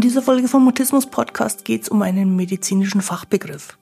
[0.00, 3.76] In dieser Folge vom Mutismus Podcast geht es um einen medizinischen Fachbegriff.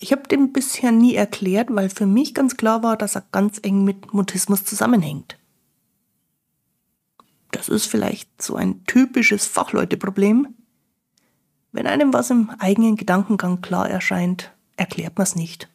[0.00, 3.60] Ich habe den bisher nie erklärt, weil für mich ganz klar war, dass er ganz
[3.62, 5.38] eng mit Mutismus zusammenhängt.
[7.52, 10.48] Das ist vielleicht so ein typisches Fachleuteproblem.
[11.70, 15.68] Wenn einem was im eigenen Gedankengang klar erscheint, erklärt man es nicht,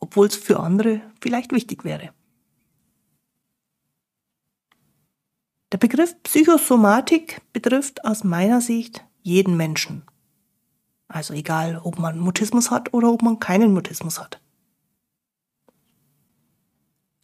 [0.00, 2.10] obwohl es für andere vielleicht wichtig wäre.
[5.72, 10.02] Der Begriff Psychosomatik betrifft aus meiner Sicht jeden Menschen.
[11.08, 14.40] Also egal, ob man Mutismus hat oder ob man keinen Mutismus hat.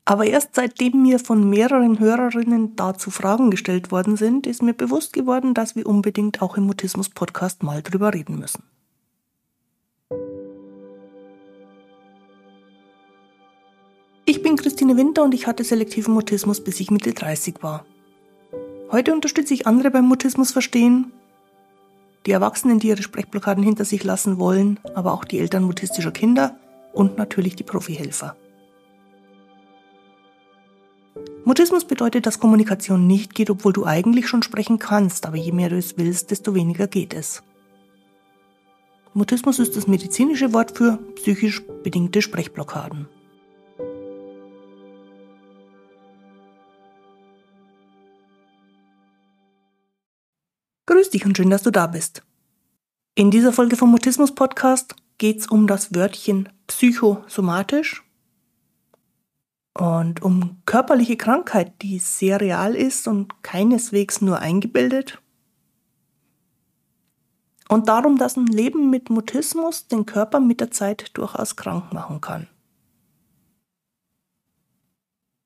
[0.05, 5.13] Aber erst seitdem mir von mehreren Hörerinnen dazu Fragen gestellt worden sind, ist mir bewusst
[5.13, 8.65] geworden, dass wir unbedingt auch im Mutismus-Podcast mal drüber reden müssen.
[14.25, 17.87] Ich bin Christine Winter und ich hatte selektiven Mutismus, bis ich Mitte 30 war.
[18.93, 21.11] Heute unterstütze ich andere beim Mutismus verstehen
[22.27, 26.57] die Erwachsenen, die ihre Sprechblockaden hinter sich lassen wollen, aber auch die Eltern mutistischer Kinder
[26.93, 28.37] und natürlich die Profihelfer.
[31.45, 35.69] Mutismus bedeutet, dass Kommunikation nicht geht, obwohl du eigentlich schon sprechen kannst, aber je mehr
[35.69, 37.43] du es willst, desto weniger geht es.
[39.15, 43.09] Mutismus ist das medizinische Wort für psychisch bedingte Sprechblockaden.
[51.03, 52.23] Grüß dich und schön, dass du da bist.
[53.17, 58.05] In dieser Folge vom Mutismus Podcast geht es um das Wörtchen psychosomatisch
[59.77, 65.21] und um körperliche Krankheit, die sehr real ist und keineswegs nur eingebildet.
[67.69, 72.21] Und darum, dass ein Leben mit Mutismus den Körper mit der Zeit durchaus krank machen
[72.21, 72.47] kann.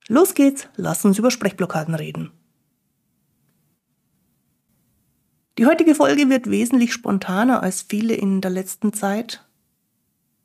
[0.06, 2.30] Los geht's, lass uns über Sprechblockaden reden.
[5.58, 9.42] Die heutige Folge wird wesentlich spontaner als viele in der letzten Zeit,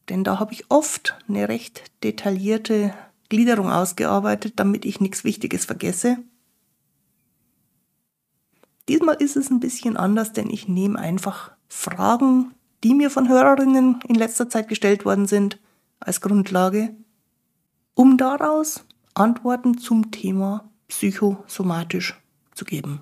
[0.08, 2.94] denn da habe ich oft eine recht detaillierte
[3.28, 6.18] Gliederung ausgearbeitet, damit ich nichts Wichtiges vergesse.
[8.88, 14.00] Diesmal ist es ein bisschen anders, denn ich nehme einfach Fragen, die mir von Hörerinnen
[14.08, 15.60] in letzter Zeit gestellt worden sind,
[16.00, 16.96] als Grundlage,
[17.96, 22.20] um daraus Antworten zum Thema psychosomatisch
[22.56, 23.02] zu geben.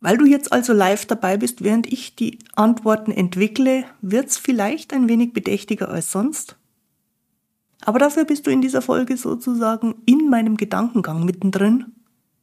[0.00, 5.08] Weil du jetzt also live dabei bist, während ich die Antworten entwickle, wird's vielleicht ein
[5.08, 6.56] wenig bedächtiger als sonst.
[7.84, 11.92] Aber dafür bist du in dieser Folge sozusagen in meinem Gedankengang mittendrin,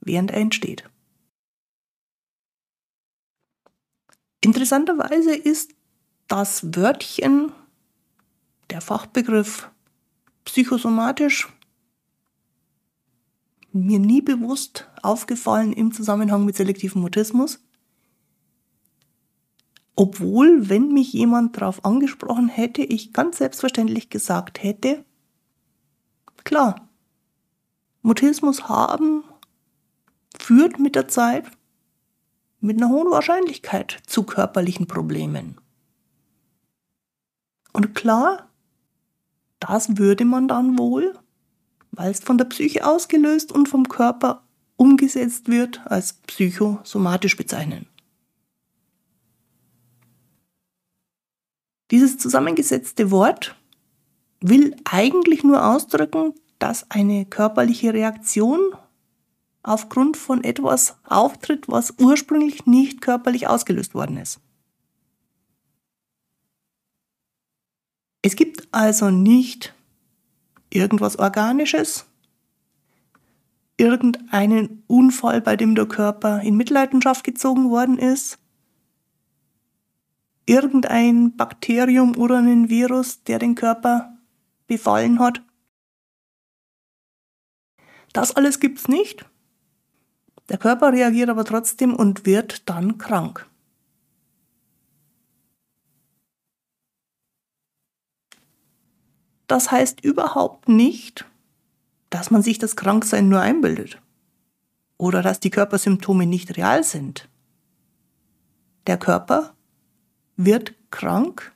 [0.01, 0.89] während er entsteht.
[4.41, 5.73] Interessanterweise ist
[6.27, 7.51] das Wörtchen,
[8.69, 9.69] der Fachbegriff
[10.43, 11.47] psychosomatisch
[13.75, 17.59] mir nie bewusst aufgefallen im Zusammenhang mit selektivem Mutismus.
[19.95, 25.03] Obwohl, wenn mich jemand darauf angesprochen hätte, ich ganz selbstverständlich gesagt hätte,
[26.43, 26.89] klar,
[28.01, 29.23] Mutismus haben
[30.39, 31.45] führt mit der Zeit
[32.59, 35.59] mit einer hohen Wahrscheinlichkeit zu körperlichen Problemen.
[37.73, 38.49] Und klar,
[39.59, 41.17] das würde man dann wohl
[41.95, 44.43] weil es von der Psyche ausgelöst und vom Körper
[44.77, 47.87] umgesetzt wird, als psychosomatisch bezeichnen.
[51.91, 53.55] Dieses zusammengesetzte Wort
[54.41, 58.59] will eigentlich nur ausdrücken, dass eine körperliche Reaktion
[59.61, 64.39] aufgrund von etwas auftritt, was ursprünglich nicht körperlich ausgelöst worden ist.
[68.21, 69.74] Es gibt also nicht
[70.75, 72.05] irgendwas Organisches,
[73.77, 78.37] irgendeinen Unfall, bei dem der Körper in Mitleidenschaft gezogen worden ist,
[80.45, 84.17] irgendein Bakterium oder einen Virus, der den Körper
[84.67, 85.41] befallen hat.
[88.13, 89.25] Das alles gibt's nicht.
[90.49, 93.49] Der Körper reagiert aber trotzdem und wird dann krank.
[99.47, 101.25] Das heißt überhaupt nicht,
[102.09, 104.01] dass man sich das Kranksein nur einbildet
[104.97, 107.29] oder dass die Körpersymptome nicht real sind.
[108.87, 109.55] Der Körper
[110.37, 111.53] wird krank,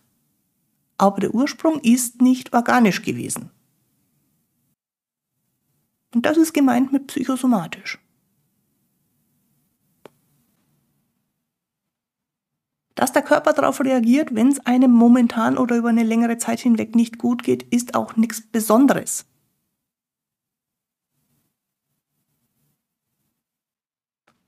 [0.98, 3.52] aber der Ursprung ist nicht organisch gewesen.
[6.14, 8.00] Und das ist gemeint mit psychosomatisch.
[13.00, 16.96] Dass der Körper darauf reagiert, wenn es einem momentan oder über eine längere Zeit hinweg
[16.96, 19.26] nicht gut geht, ist auch nichts Besonderes.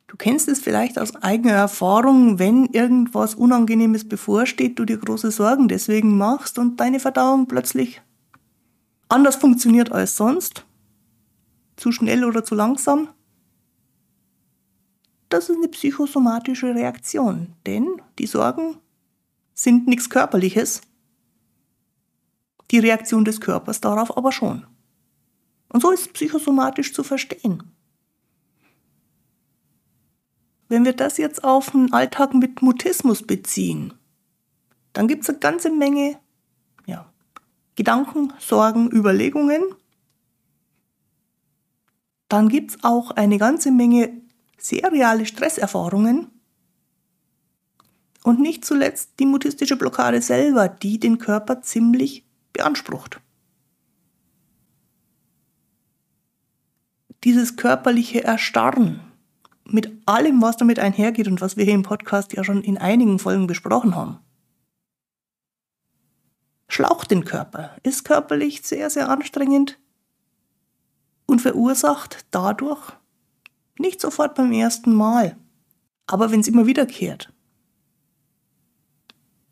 [0.08, 5.70] Du kennst es vielleicht aus eigener Erfahrung, wenn irgendwas Unangenehmes bevorsteht, du dir große Sorgen
[5.70, 8.02] deswegen machst und deine Verdauung plötzlich
[9.08, 10.66] anders funktioniert als sonst,
[11.78, 13.08] zu schnell oder zu langsam.
[15.32, 18.76] Das ist eine psychosomatische Reaktion, denn die Sorgen
[19.54, 20.82] sind nichts Körperliches,
[22.70, 24.68] die Reaktion des Körpers darauf aber schon.
[25.70, 27.64] Und so ist es psychosomatisch zu verstehen.
[30.68, 33.94] Wenn wir das jetzt auf den Alltag mit Mutismus beziehen,
[34.92, 36.20] dann gibt es eine ganze Menge
[36.88, 37.10] ja,
[37.78, 39.64] Gedanken, Sorgen, Überlegungen.
[42.28, 44.21] Dann gibt es auch eine ganze Menge
[44.64, 46.28] sehr reale Stresserfahrungen.
[48.24, 52.24] Und nicht zuletzt die mutistische Blockade selber, die den Körper ziemlich
[52.54, 53.20] beansprucht.
[57.24, 59.00] Dieses körperliche Erstarren,
[59.66, 63.20] mit allem, was damit einhergeht und was wir hier im Podcast ja schon in einigen
[63.20, 64.20] Folgen besprochen haben.
[66.68, 69.78] Schlaucht den Körper, ist körperlich sehr, sehr anstrengend
[71.26, 72.94] und verursacht dadurch
[73.80, 75.38] nicht sofort beim ersten Mal,
[76.08, 77.32] aber wenn es immer wiederkehrt,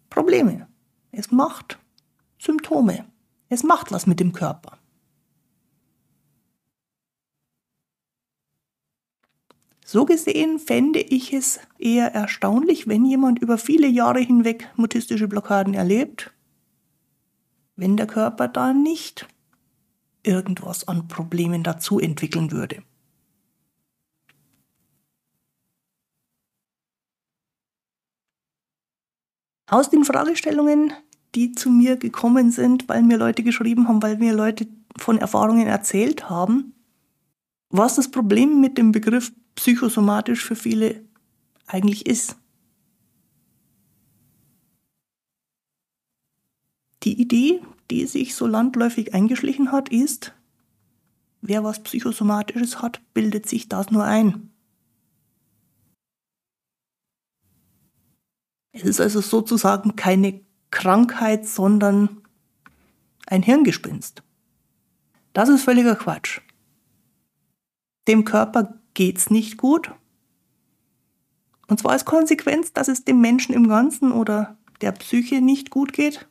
[0.10, 0.68] Probleme.
[1.12, 1.80] Es macht
[2.40, 3.06] Symptome.
[3.50, 4.78] Es macht was mit dem Körper.
[9.86, 15.74] So gesehen fände ich es eher erstaunlich, wenn jemand über viele Jahre hinweg mutistische Blockaden
[15.74, 16.32] erlebt,
[17.76, 19.28] wenn der Körper da nicht
[20.22, 22.84] irgendwas an Problemen dazu entwickeln würde.
[29.70, 30.94] Aus den Fragestellungen,
[31.36, 34.68] die zu mir gekommen sind, weil mir Leute geschrieben haben, weil mir Leute
[34.98, 36.74] von Erfahrungen erzählt haben,
[37.70, 41.04] was das Problem mit dem Begriff psychosomatisch für viele
[41.68, 42.36] eigentlich ist.
[47.04, 47.62] Die Idee,
[47.92, 50.34] die sich so landläufig eingeschlichen hat, ist,
[51.42, 54.50] wer was Psychosomatisches hat, bildet sich das nur ein.
[58.72, 62.22] Es ist also sozusagen keine Krankheit, sondern
[63.26, 64.24] ein Hirngespinst.
[65.34, 66.42] Das ist völliger Quatsch.
[68.08, 69.92] Dem Körper geht's nicht gut.
[71.68, 75.94] Und zwar als Konsequenz, dass es dem Menschen im Ganzen oder der Psyche nicht gut
[75.94, 76.28] geht.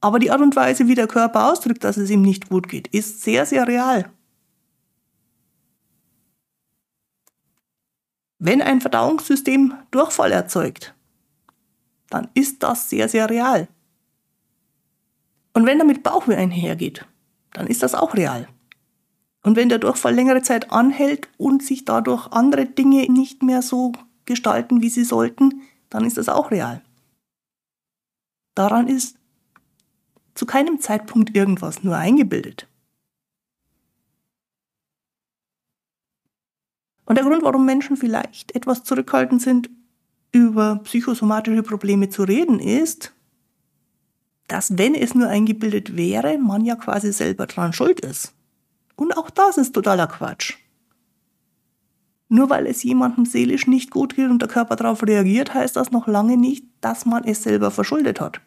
[0.00, 2.88] Aber die Art und Weise, wie der Körper ausdrückt, dass es ihm nicht gut geht,
[2.88, 4.12] ist sehr, sehr real.
[8.38, 10.94] Wenn ein Verdauungssystem Durchfall erzeugt,
[12.08, 13.68] dann ist das sehr, sehr real.
[15.52, 17.04] Und wenn damit Bauchweh einhergeht,
[17.52, 18.48] dann ist das auch real.
[19.42, 23.92] Und wenn der Durchfall längere Zeit anhält und sich dadurch andere Dinge nicht mehr so
[24.24, 26.82] gestalten, wie sie sollten, dann ist das auch real.
[28.54, 29.16] Daran ist
[30.34, 32.67] zu keinem Zeitpunkt irgendwas nur eingebildet.
[37.08, 39.70] Und der Grund, warum Menschen vielleicht etwas zurückhaltend sind,
[40.30, 43.14] über psychosomatische Probleme zu reden, ist,
[44.46, 48.34] dass wenn es nur eingebildet wäre, man ja quasi selber dran schuld ist.
[48.94, 50.58] Und auch das ist totaler Quatsch.
[52.28, 55.90] Nur weil es jemandem seelisch nicht gut geht und der Körper darauf reagiert, heißt das
[55.90, 58.42] noch lange nicht, dass man es selber verschuldet hat.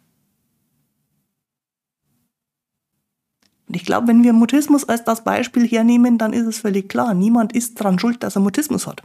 [3.72, 7.13] Und ich glaube, wenn wir Mutismus als das Beispiel hernehmen, dann ist es völlig klar,
[7.13, 9.01] niemand ist daran schuld, dass er Mutismus hat.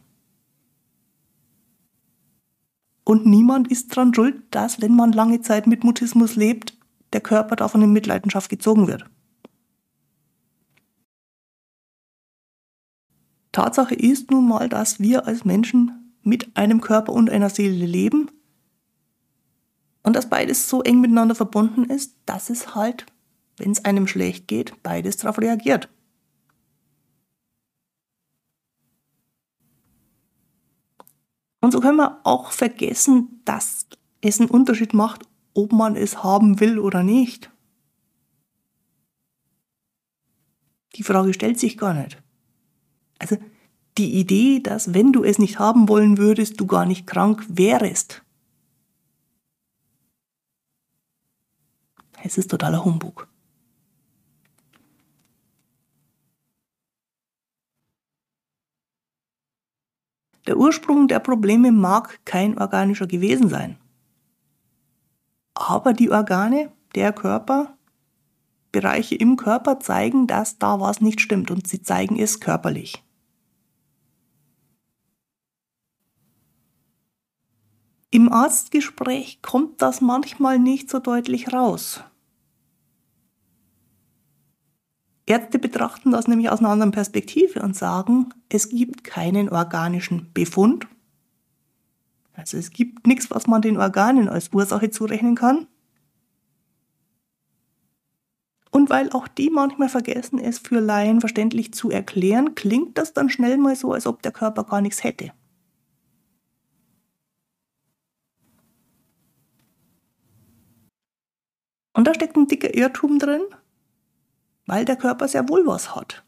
[3.04, 6.76] Und niemand ist daran schuld, dass, wenn man lange Zeit mit Mutismus lebt,
[7.12, 9.04] der Körper davon in Mitleidenschaft gezogen wird.
[13.52, 18.32] Tatsache ist nun mal, dass wir als Menschen mit einem Körper und einer Seele leben
[20.02, 23.06] und dass beides so eng miteinander verbunden ist, dass es halt,
[23.56, 25.88] wenn es einem schlecht geht, beides darauf reagiert.
[31.60, 33.86] Und so können wir auch vergessen, dass
[34.20, 35.22] es einen Unterschied macht,
[35.54, 37.50] ob man es haben will oder nicht.
[40.94, 42.22] Die Frage stellt sich gar nicht.
[43.18, 43.36] Also
[43.98, 48.22] die Idee, dass wenn du es nicht haben wollen würdest, du gar nicht krank wärest.
[52.22, 53.28] Es ist totaler Humbug.
[60.46, 63.78] Der Ursprung der Probleme mag kein organischer gewesen sein.
[65.54, 67.76] Aber die Organe, der Körper,
[68.70, 73.02] Bereiche im Körper zeigen, dass da was nicht stimmt und sie zeigen es körperlich.
[78.10, 82.04] Im Arztgespräch kommt das manchmal nicht so deutlich raus.
[85.26, 90.86] Ärzte betrachten das nämlich aus einer anderen Perspektive und sagen, es gibt keinen organischen Befund.
[92.32, 95.66] Also es gibt nichts, was man den Organen als Ursache zurechnen kann.
[98.70, 103.30] Und weil auch die manchmal vergessen, es für Laien verständlich zu erklären, klingt das dann
[103.30, 105.32] schnell mal so, als ob der Körper gar nichts hätte.
[111.94, 113.40] Und da steckt ein dicker Irrtum drin,
[114.66, 116.24] weil der Körper sehr wohl was hat.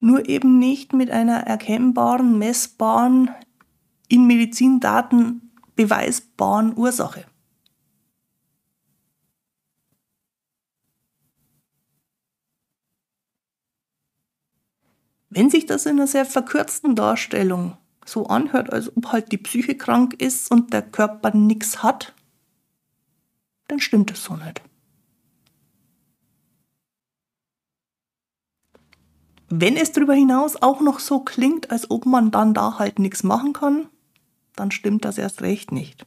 [0.00, 3.30] Nur eben nicht mit einer erkennbaren, messbaren,
[4.08, 7.26] in Medizindaten beweisbaren Ursache.
[15.28, 17.76] Wenn sich das in einer sehr verkürzten Darstellung
[18.06, 22.14] so anhört, als ob halt die Psyche krank ist und der Körper nichts hat,
[23.68, 24.62] dann stimmt es so nicht.
[29.48, 33.22] Wenn es darüber hinaus auch noch so klingt, als ob man dann da halt nichts
[33.22, 33.88] machen kann,
[34.56, 36.06] dann stimmt das erst recht nicht.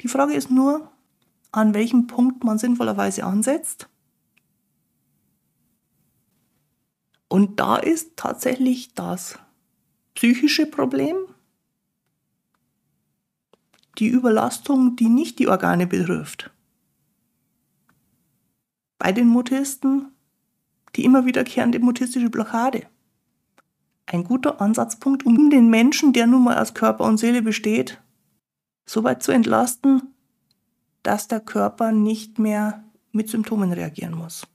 [0.00, 0.90] Die Frage ist nur,
[1.52, 3.88] an welchem Punkt man sinnvollerweise ansetzt.
[7.28, 9.38] Und da ist tatsächlich das
[10.14, 11.16] psychische Problem,
[13.98, 16.50] die Überlastung, die nicht die Organe betrifft.
[18.98, 20.12] Bei den Mutisten
[20.96, 22.86] die immer wiederkehrende mutistische Blockade.
[24.06, 28.00] Ein guter Ansatzpunkt, um den Menschen, der nun mal aus Körper und Seele besteht,
[28.84, 30.02] so weit zu entlasten,
[31.02, 34.46] dass der Körper nicht mehr mit Symptomen reagieren muss.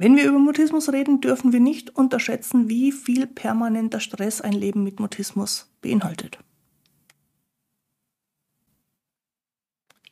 [0.00, 4.84] Wenn wir über Mutismus reden, dürfen wir nicht unterschätzen, wie viel permanenter Stress ein Leben
[4.84, 6.38] mit Mutismus beinhaltet.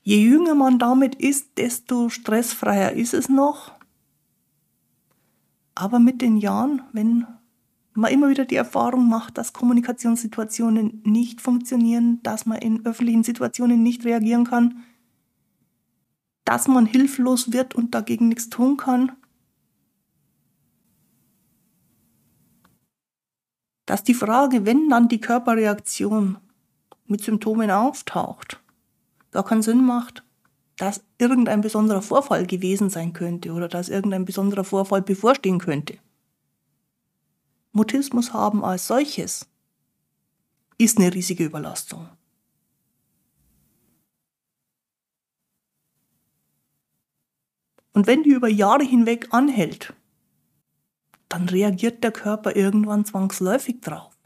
[0.07, 3.73] Je jünger man damit ist, desto stressfreier ist es noch.
[5.75, 7.27] Aber mit den Jahren, wenn
[7.93, 13.83] man immer wieder die Erfahrung macht, dass Kommunikationssituationen nicht funktionieren, dass man in öffentlichen Situationen
[13.83, 14.85] nicht reagieren kann,
[16.45, 19.11] dass man hilflos wird und dagegen nichts tun kann,
[23.87, 26.39] dass die Frage, wenn dann die Körperreaktion
[27.07, 28.63] mit Symptomen auftaucht,
[29.37, 30.25] gar keinen Sinn macht,
[30.79, 35.99] dass irgendein besonderer Vorfall gewesen sein könnte oder dass irgendein besonderer Vorfall bevorstehen könnte.
[37.73, 39.47] Mutismus haben als solches
[40.79, 42.09] ist eine riesige Überlastung.
[47.93, 49.93] Und wenn die über Jahre hinweg anhält,
[51.29, 54.17] dann reagiert der Körper irgendwann zwangsläufig drauf.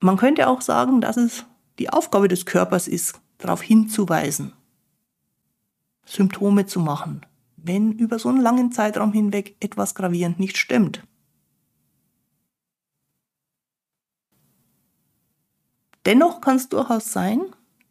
[0.00, 1.44] Man könnte auch sagen, dass es
[1.78, 4.52] die Aufgabe des Körpers ist, darauf hinzuweisen,
[6.04, 7.24] Symptome zu machen,
[7.56, 11.02] wenn über so einen langen Zeitraum hinweg etwas gravierend nicht stimmt.
[16.04, 17.40] Dennoch kann es durchaus sein,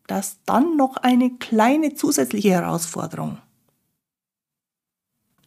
[0.07, 3.37] dass dann noch eine kleine zusätzliche Herausforderung,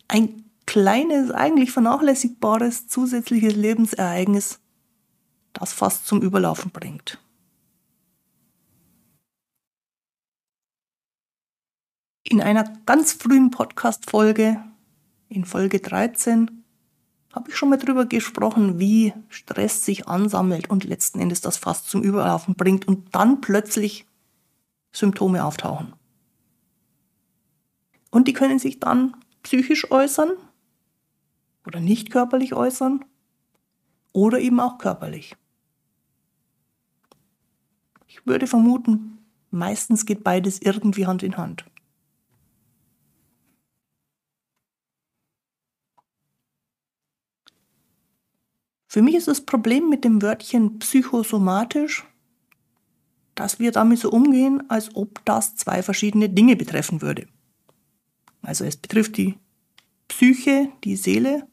[0.09, 4.61] ein kleines, eigentlich vernachlässigbares zusätzliches Lebensereignis
[5.53, 7.19] das fast zum Überlaufen bringt.
[12.27, 14.65] In einer ganz frühen Podcast-Folge,
[15.29, 16.65] in Folge 13,
[17.35, 21.91] habe ich schon mal darüber gesprochen, wie Stress sich ansammelt und letzten Endes das fast
[21.91, 24.07] zum Überlaufen bringt und dann plötzlich
[24.91, 25.93] Symptome auftauchen.
[28.11, 30.31] Und die können sich dann psychisch äußern
[31.67, 33.05] oder nicht körperlich äußern
[34.13, 35.37] oder eben auch körperlich.
[38.07, 39.19] Ich würde vermuten,
[39.51, 41.67] meistens geht beides irgendwie Hand in Hand.
[48.95, 52.05] Für mich ist das Problem mit dem Wörtchen psychosomatisch,
[53.35, 57.27] dass wir damit so umgehen, als ob das zwei verschiedene Dinge betreffen würde.
[58.43, 59.37] Also es betrifft die
[60.07, 61.49] Psyche, die Seele.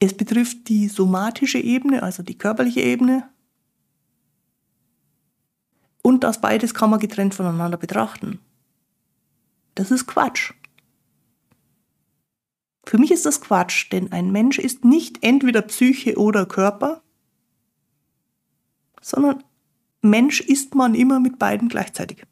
[0.00, 3.30] Es betrifft die somatische Ebene, also die körperliche Ebene.
[6.02, 8.40] Und das beides kann man getrennt voneinander betrachten.
[9.76, 10.52] Das ist Quatsch.
[12.84, 17.02] Für mich ist das Quatsch, denn ein Mensch ist nicht entweder Psyche oder Körper,
[19.00, 19.44] sondern
[20.00, 22.24] Mensch ist man immer mit beiden gleichzeitig.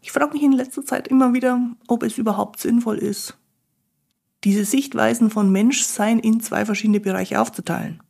[0.00, 3.38] Ich frage mich in letzter Zeit immer wieder, ob es überhaupt sinnvoll ist,
[4.44, 8.02] diese Sichtweisen von Menschsein in zwei verschiedene Bereiche aufzuteilen.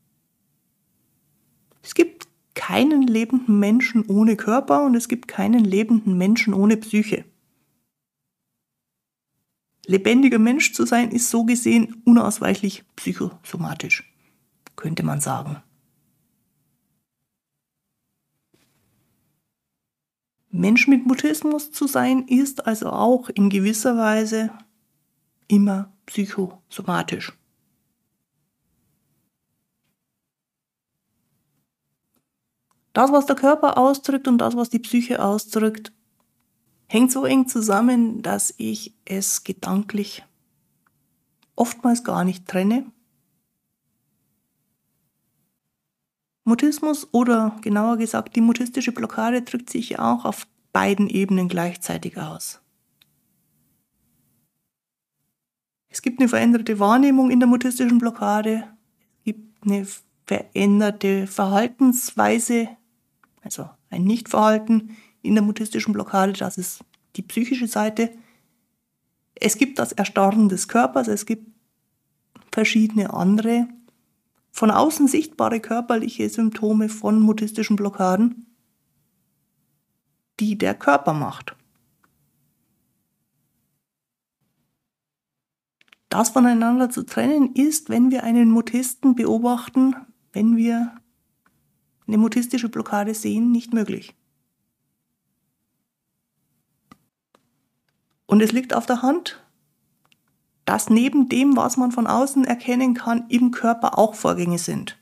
[1.82, 7.24] Es gibt keinen lebenden Menschen ohne Körper und es gibt keinen lebenden Menschen ohne Psyche.
[9.86, 14.10] Lebendiger Mensch zu sein ist so gesehen unausweichlich psychosomatisch,
[14.76, 15.62] könnte man sagen.
[20.50, 24.50] Mensch mit Mutismus zu sein ist also auch in gewisser Weise
[25.48, 27.32] immer psychosomatisch.
[32.92, 35.92] Das, was der Körper ausdrückt und das, was die Psyche ausdrückt,
[36.94, 40.24] hängt so eng zusammen, dass ich es gedanklich
[41.56, 42.86] oftmals gar nicht trenne.
[46.44, 52.16] Mutismus oder genauer gesagt die mutistische Blockade drückt sich ja auch auf beiden Ebenen gleichzeitig
[52.16, 52.60] aus.
[55.88, 58.68] Es gibt eine veränderte Wahrnehmung in der mutistischen Blockade,
[59.18, 59.84] es gibt eine
[60.26, 62.68] veränderte Verhaltensweise,
[63.42, 66.84] also ein Nichtverhalten in der mutistischen Blockade, das ist
[67.16, 68.10] die psychische Seite.
[69.34, 71.50] Es gibt das Erstarren des Körpers, es gibt
[72.52, 73.66] verschiedene andere
[74.52, 78.46] von außen sichtbare körperliche Symptome von mutistischen Blockaden,
[80.38, 81.56] die der Körper macht.
[86.08, 89.96] Das voneinander zu trennen ist, wenn wir einen Mutisten beobachten,
[90.32, 90.94] wenn wir
[92.06, 94.14] eine mutistische Blockade sehen, nicht möglich.
[98.34, 99.40] Und es liegt auf der Hand,
[100.64, 104.98] dass neben dem, was man von außen erkennen kann, im Körper auch Vorgänge sind,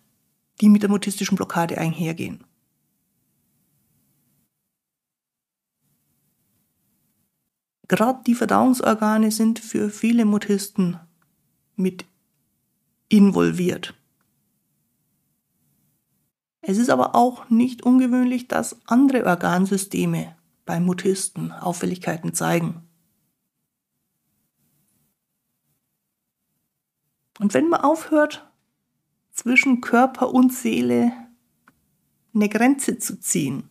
[0.61, 2.45] die mit der mutistischen Blockade einhergehen.
[7.89, 11.01] Gerade die Verdauungsorgane sind für viele Mutisten
[11.75, 12.05] mit
[13.09, 13.95] involviert.
[16.61, 22.87] Es ist aber auch nicht ungewöhnlich, dass andere Organsysteme bei Mutisten Auffälligkeiten zeigen.
[27.43, 28.49] Und wenn man aufhört,
[29.33, 31.13] zwischen Körper und Seele
[32.33, 33.69] eine Grenze zu ziehen,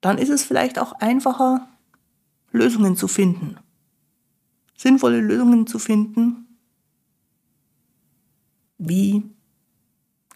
[0.00, 1.68] dann ist es vielleicht auch einfacher,
[2.52, 3.56] Lösungen zu finden.
[4.76, 6.46] Sinnvolle Lösungen zu finden,
[8.78, 9.24] wie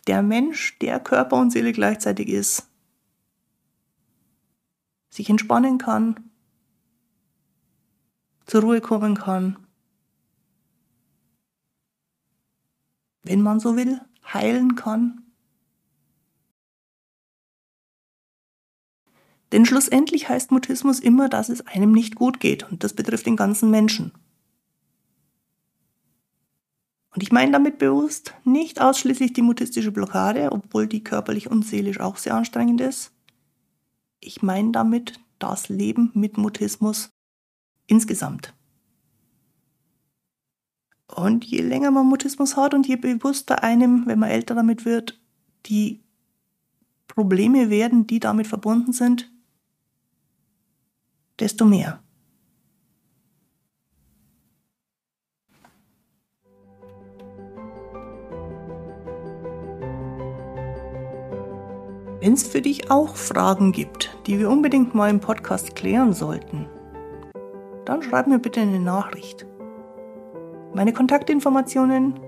[0.08, 2.68] der Mensch, der Körper und Seele gleichzeitig ist,
[5.08, 6.18] sich entspannen kann,
[8.44, 9.67] zur Ruhe kommen kann
[13.28, 14.00] wenn man so will,
[14.32, 15.22] heilen kann?
[19.52, 23.36] Denn schlussendlich heißt Mutismus immer, dass es einem nicht gut geht und das betrifft den
[23.36, 24.12] ganzen Menschen.
[27.10, 32.00] Und ich meine damit bewusst nicht ausschließlich die mutistische Blockade, obwohl die körperlich und seelisch
[32.00, 33.12] auch sehr anstrengend ist.
[34.20, 37.10] Ich meine damit das Leben mit Mutismus
[37.86, 38.54] insgesamt.
[41.14, 45.20] Und je länger man Mutismus hat und je bewusster einem, wenn man älter damit wird,
[45.66, 46.00] die
[47.08, 49.30] Probleme werden, die damit verbunden sind,
[51.38, 52.00] desto mehr.
[62.20, 66.66] Wenn es für dich auch Fragen gibt, die wir unbedingt mal im Podcast klären sollten,
[67.84, 69.46] dann schreib mir bitte eine Nachricht.
[70.78, 72.20] Meine Kontaktinformationen,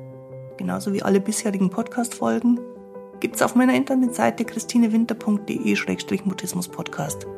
[0.57, 2.59] genauso wie alle bisherigen Podcast-Folgen,
[3.21, 7.29] gibt es auf meiner Internetseite christinewinter.de-mutismus-podcast.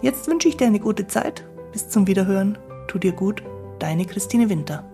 [0.00, 1.46] Jetzt wünsche ich dir eine gute Zeit.
[1.70, 2.56] Bis zum Wiederhören.
[2.86, 3.42] Tu dir gut.
[3.78, 4.90] Deine Christine Winter.